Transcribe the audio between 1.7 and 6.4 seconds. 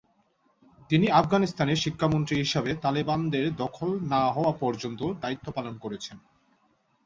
শিক্ষামন্ত্রী হিসেবে তালেবানদের দখল না হওয়া পর্যন্ত দায়িত্ব পালন করেছেন।